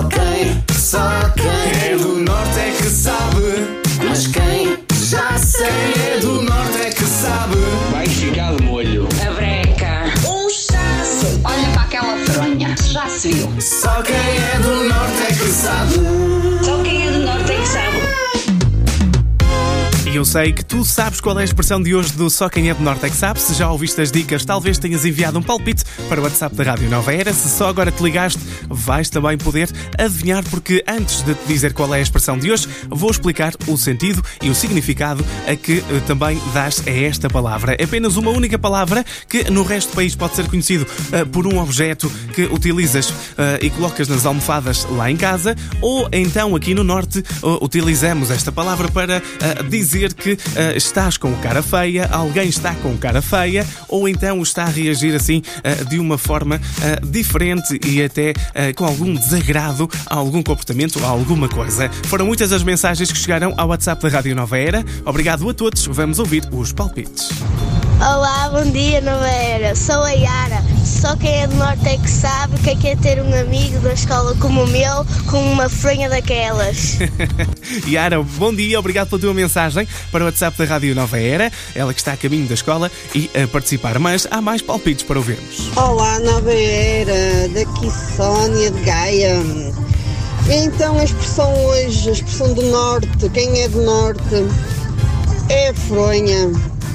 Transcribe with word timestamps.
Só 0.00 0.08
quem, 0.08 0.64
só 0.74 1.30
quem 1.36 1.90
é 1.90 1.94
do 1.94 2.20
norte 2.20 2.58
é 2.58 2.70
que 2.70 2.84
sabe. 2.84 3.82
Mas 4.02 4.26
quem 4.28 4.78
já 4.94 5.36
sei 5.36 5.68
é 5.68 6.18
do 6.20 6.40
norte 6.40 6.78
é 6.86 6.88
que 6.88 7.04
sabe. 7.04 7.56
Vai 7.92 8.06
ficar 8.06 8.54
de 8.54 8.62
molho. 8.62 9.06
A 9.28 9.30
breca. 9.32 10.04
Um 10.26 10.48
chasso. 10.48 11.38
Olha 11.44 11.68
para 11.74 11.82
aquela 11.82 12.16
fronha. 12.16 12.74
Já 12.82 13.06
se 13.10 13.30
viu. 13.30 13.52
Só 13.60 14.00
quem 14.00 14.16
é 14.16 14.59
eu 20.20 20.24
sei 20.26 20.52
que 20.52 20.62
tu 20.62 20.84
sabes 20.84 21.18
qual 21.18 21.38
é 21.38 21.40
a 21.40 21.44
expressão 21.46 21.82
de 21.82 21.94
hoje 21.94 22.12
do 22.12 22.28
Só 22.28 22.50
Quem 22.50 22.68
é 22.68 22.74
do 22.74 22.82
Norte 22.82 23.06
é 23.06 23.08
que 23.08 23.16
sabe. 23.16 23.40
Se 23.40 23.54
já 23.54 23.70
ouviste 23.70 23.98
as 24.02 24.12
dicas, 24.12 24.44
talvez 24.44 24.76
tenhas 24.76 25.02
enviado 25.02 25.38
um 25.38 25.42
palpite 25.42 25.82
para 26.10 26.20
o 26.20 26.24
WhatsApp 26.24 26.54
da 26.54 26.62
Rádio 26.62 26.90
Nova 26.90 27.14
Era. 27.14 27.32
Se 27.32 27.48
só 27.48 27.70
agora 27.70 27.90
te 27.90 28.02
ligaste, 28.02 28.38
vais 28.68 29.08
também 29.08 29.38
poder 29.38 29.70
adivinhar, 29.98 30.44
porque 30.50 30.84
antes 30.86 31.22
de 31.22 31.34
te 31.34 31.48
dizer 31.48 31.72
qual 31.72 31.94
é 31.94 32.00
a 32.00 32.02
expressão 32.02 32.36
de 32.36 32.52
hoje, 32.52 32.68
vou 32.90 33.10
explicar 33.10 33.54
o 33.66 33.78
sentido 33.78 34.22
e 34.42 34.50
o 34.50 34.54
significado 34.54 35.24
a 35.48 35.56
que 35.56 35.78
eh, 35.78 36.00
também 36.06 36.38
dás 36.52 36.82
a 36.86 36.90
esta 36.90 37.30
palavra. 37.30 37.74
É 37.78 37.84
apenas 37.84 38.18
uma 38.18 38.30
única 38.30 38.58
palavra 38.58 39.02
que 39.26 39.50
no 39.50 39.62
resto 39.62 39.88
do 39.92 39.94
país 39.94 40.14
pode 40.14 40.36
ser 40.36 40.46
conhecido 40.48 40.86
eh, 41.12 41.24
por 41.24 41.46
um 41.46 41.58
objeto 41.58 42.12
que 42.34 42.42
utilizas 42.42 43.10
eh, 43.38 43.60
e 43.62 43.70
colocas 43.70 44.06
nas 44.06 44.26
almofadas 44.26 44.84
lá 44.84 45.10
em 45.10 45.16
casa, 45.16 45.56
ou 45.80 46.06
então 46.12 46.54
aqui 46.54 46.74
no 46.74 46.84
Norte 46.84 47.20
eh, 47.20 47.58
utilizamos 47.62 48.30
esta 48.30 48.52
palavra 48.52 48.88
para 48.90 49.16
eh, 49.16 49.62
dizer 50.10 50.14
que 50.14 50.38
eh, 50.56 50.76
estás 50.76 51.16
com 51.16 51.32
cara 51.36 51.62
feia, 51.62 52.08
alguém 52.10 52.48
está 52.48 52.74
com 52.76 52.96
cara 52.96 53.22
feia, 53.22 53.66
ou 53.88 54.08
então 54.08 54.42
está 54.42 54.64
a 54.64 54.68
reagir 54.68 55.14
assim 55.14 55.42
eh, 55.62 55.84
de 55.84 55.98
uma 55.98 56.18
forma 56.18 56.60
eh, 56.82 57.00
diferente 57.04 57.78
e 57.84 58.02
até 58.02 58.32
com 58.74 58.84
algum 58.84 59.14
desagrado 59.14 59.88
a 60.06 60.14
algum 60.16 60.42
comportamento, 60.42 61.02
a 61.04 61.08
alguma 61.08 61.48
coisa. 61.48 61.88
Foram 62.04 62.26
muitas 62.26 62.52
as 62.52 62.62
mensagens 62.62 63.10
que 63.10 63.18
chegaram 63.18 63.54
ao 63.56 63.68
WhatsApp 63.68 64.02
da 64.02 64.08
Rádio 64.08 64.34
Nova 64.34 64.58
Era. 64.58 64.84
Obrigado 65.04 65.48
a 65.48 65.54
todos. 65.54 65.86
Vamos 65.86 66.18
ouvir 66.18 66.42
os 66.52 66.72
palpites. 66.72 67.30
Olá, 67.98 68.48
bom 68.50 68.70
dia, 68.70 69.00
Nova 69.00 69.28
Era. 69.28 69.74
Sou 69.74 70.02
a 70.02 70.10
Yara. 70.10 70.69
Só 70.84 71.16
quem 71.16 71.42
é 71.42 71.46
do 71.46 71.54
Norte 71.56 71.88
é 71.88 71.96
que 71.96 72.10
sabe 72.10 72.54
o 72.54 72.58
que 72.58 72.70
é, 72.70 72.76
que 72.76 72.88
é 72.88 72.96
ter 72.96 73.22
um 73.22 73.34
amigo 73.34 73.78
da 73.80 73.92
escola 73.92 74.34
como 74.36 74.64
o 74.64 74.66
meu 74.66 75.04
com 75.30 75.40
uma 75.52 75.68
fronha 75.68 76.08
daquelas. 76.08 76.98
Yara, 77.86 78.22
bom 78.22 78.54
dia, 78.54 78.78
obrigado 78.78 79.08
pela 79.08 79.20
tua 79.20 79.34
mensagem 79.34 79.86
para 80.10 80.24
o 80.24 80.26
WhatsApp 80.26 80.56
da 80.58 80.64
Rádio 80.64 80.94
Nova 80.94 81.18
Era, 81.18 81.52
ela 81.74 81.92
que 81.92 82.00
está 82.00 82.12
a 82.12 82.16
caminho 82.16 82.46
da 82.46 82.54
escola 82.54 82.90
e 83.14 83.30
a 83.34 83.46
participar. 83.48 83.98
Mas 83.98 84.26
há 84.30 84.40
mais 84.40 84.62
palpites 84.62 85.04
para 85.04 85.18
ouvirmos. 85.18 85.70
Olá, 85.76 86.18
Nova 86.20 86.52
Era, 86.52 87.48
daqui 87.48 87.90
Sónia 88.16 88.70
de 88.70 88.80
Gaia. 88.80 89.36
Então, 90.48 90.98
a 90.98 91.04
expressão 91.04 91.52
hoje, 91.66 92.08
a 92.08 92.12
expressão 92.12 92.52
do 92.54 92.62
Norte, 92.62 93.28
quem 93.32 93.62
é 93.62 93.68
do 93.68 93.82
Norte 93.82 94.22
é 95.48 95.68
a 95.68 95.74
fronha. 95.74 96.50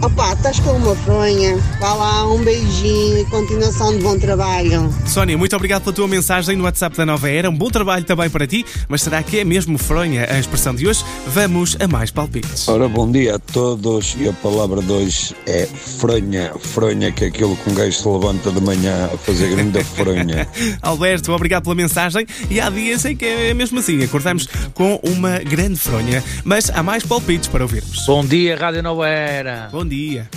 Opa, 0.00 0.32
estás 0.32 0.60
com 0.60 0.70
uma 0.70 0.94
fronha. 0.94 1.56
Vá 1.80 1.92
lá, 1.92 2.32
um 2.32 2.44
beijinho 2.44 3.18
e 3.18 3.24
continuação 3.24 3.96
de 3.96 4.02
bom 4.02 4.16
trabalho. 4.16 4.94
Sónia, 5.04 5.36
muito 5.36 5.56
obrigado 5.56 5.82
pela 5.82 5.92
tua 5.92 6.06
mensagem 6.06 6.56
no 6.56 6.62
WhatsApp 6.64 6.96
da 6.96 7.04
Nova 7.04 7.28
Era. 7.28 7.50
Um 7.50 7.54
bom 7.54 7.68
trabalho 7.68 8.04
também 8.04 8.30
para 8.30 8.46
ti, 8.46 8.64
mas 8.88 9.02
será 9.02 9.24
que 9.24 9.40
é 9.40 9.44
mesmo 9.44 9.76
fronha 9.76 10.28
a 10.30 10.38
expressão 10.38 10.72
de 10.72 10.86
hoje? 10.86 11.04
Vamos 11.26 11.76
a 11.80 11.88
mais 11.88 12.12
palpites. 12.12 12.68
Ora, 12.68 12.88
bom 12.88 13.10
dia 13.10 13.34
a 13.34 13.38
todos 13.40 14.16
e 14.20 14.28
a 14.28 14.32
palavra 14.34 14.80
de 14.82 14.92
hoje 14.92 15.34
é 15.46 15.66
fronha. 15.66 16.52
Fronha 16.60 17.10
que 17.10 17.24
é 17.24 17.26
aquilo 17.26 17.56
que 17.56 17.68
um 17.68 17.74
gajo 17.74 17.98
se 17.98 18.08
levanta 18.08 18.52
de 18.52 18.60
manhã 18.60 19.10
a 19.12 19.18
fazer 19.18 19.50
grande 19.50 19.82
fronha. 19.82 20.46
Alberto, 20.80 21.32
obrigado 21.32 21.64
pela 21.64 21.74
mensagem. 21.74 22.24
E 22.48 22.60
há 22.60 22.70
dias 22.70 23.04
em 23.04 23.16
que 23.16 23.24
é 23.24 23.52
mesmo 23.52 23.80
assim, 23.80 24.00
acordamos 24.04 24.46
com 24.74 25.00
uma 25.02 25.38
grande 25.40 25.76
fronha. 25.76 26.22
Mas 26.44 26.70
há 26.70 26.84
mais 26.84 27.04
palpites 27.04 27.48
para 27.48 27.64
ouvirmos. 27.64 28.06
Bom 28.06 28.24
dia, 28.24 28.56
Rádio 28.56 28.80
Nova 28.80 29.08
Era. 29.08 29.68
Bom 29.72 29.87
dia. 29.88 30.28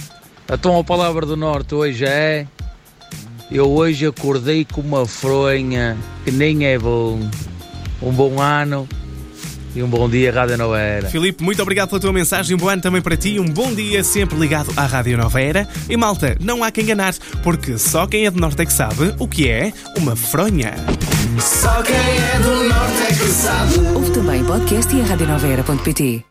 Então 0.51 0.77
a 0.79 0.83
palavra 0.83 1.25
do 1.25 1.35
Norte 1.37 1.75
hoje 1.75 2.05
é. 2.05 2.47
Eu 3.51 3.69
hoje 3.69 4.05
acordei 4.05 4.65
com 4.65 4.79
uma 4.79 5.05
fronha 5.05 5.97
que 6.23 6.31
nem 6.31 6.65
é 6.65 6.79
bom. 6.79 7.19
Um 8.01 8.11
bom 8.11 8.41
ano 8.41 8.87
e 9.73 9.81
um 9.81 9.87
bom 9.87 10.09
dia, 10.09 10.31
Rádio 10.33 10.57
Nova 10.57 10.79
Era. 10.79 11.09
Filipe, 11.09 11.43
muito 11.43 11.61
obrigado 11.61 11.89
pela 11.89 12.01
tua 12.01 12.11
mensagem. 12.11 12.55
Um 12.55 12.59
bom 12.59 12.67
ano 12.67 12.81
também 12.81 13.01
para 13.01 13.15
ti. 13.15 13.39
Um 13.39 13.45
bom 13.45 13.73
dia 13.73 14.03
sempre 14.03 14.37
ligado 14.37 14.71
à 14.75 14.85
Rádio 14.85 15.17
Nova 15.17 15.41
Era. 15.41 15.67
E 15.89 15.95
malta, 15.95 16.35
não 16.41 16.63
há 16.63 16.71
quem 16.71 16.83
enganar, 16.83 17.13
porque 17.41 17.77
só 17.77 18.05
quem 18.05 18.25
é 18.25 18.31
do 18.31 18.39
Norte 18.39 18.61
é 18.61 18.65
que 18.65 18.73
sabe 18.73 19.13
o 19.17 19.27
que 19.27 19.49
é 19.49 19.71
uma 19.97 20.15
fronha. 20.15 20.73
Só 21.39 21.81
quem 21.83 21.95
é 21.95 22.39
do 22.39 22.63
norte 22.67 23.03
é 23.03 23.07
que 23.07 23.27
sabe. 23.29 23.79
Ouve 23.95 24.11
também 24.11 24.43
podcast 24.43 24.93
e 24.93 25.01
a 25.01 25.05
radionovera.pt. 25.05 26.25